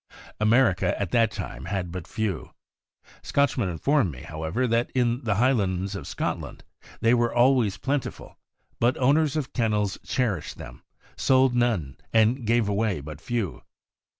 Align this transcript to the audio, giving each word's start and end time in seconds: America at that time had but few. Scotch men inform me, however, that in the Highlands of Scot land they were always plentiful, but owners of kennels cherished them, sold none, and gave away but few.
America 0.39 0.99
at 0.99 1.11
that 1.11 1.29
time 1.29 1.65
had 1.65 1.91
but 1.91 2.07
few. 2.07 2.55
Scotch 3.21 3.55
men 3.55 3.69
inform 3.69 4.09
me, 4.09 4.21
however, 4.23 4.65
that 4.65 4.89
in 4.95 5.23
the 5.25 5.35
Highlands 5.35 5.93
of 5.95 6.07
Scot 6.07 6.39
land 6.41 6.63
they 7.01 7.13
were 7.13 7.31
always 7.31 7.77
plentiful, 7.77 8.39
but 8.79 8.97
owners 8.97 9.35
of 9.37 9.53
kennels 9.53 9.99
cherished 10.03 10.57
them, 10.57 10.81
sold 11.17 11.53
none, 11.53 11.97
and 12.11 12.47
gave 12.47 12.67
away 12.67 12.99
but 12.99 13.21
few. 13.21 13.61